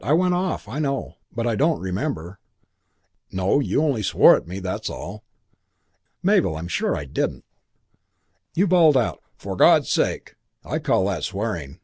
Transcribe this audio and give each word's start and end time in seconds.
I 0.03 0.13
went 0.13 0.33
off, 0.33 0.67
I 0.67 0.79
know; 0.79 1.17
but 1.31 1.45
I 1.45 1.55
don't 1.55 1.79
remember" 1.79 2.39
"No, 3.31 3.59
you 3.59 3.83
only 3.83 4.01
swore 4.01 4.35
at 4.35 4.47
me; 4.47 4.57
that's 4.57 4.89
all." 4.89 5.23
"Mabel, 6.23 6.57
I'm 6.57 6.67
sure 6.67 6.95
I 6.97 7.05
didn't." 7.05 7.45
"You 8.55 8.65
bawled 8.65 8.97
out, 8.97 9.21
'For 9.37 9.55
God's 9.55 9.91
sake.' 9.91 10.33
I 10.65 10.79
call 10.79 11.05
that 11.05 11.21
swearing. 11.23 11.77